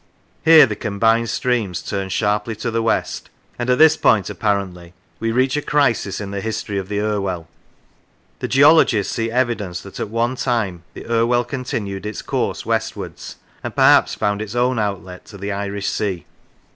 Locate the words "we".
5.19-5.31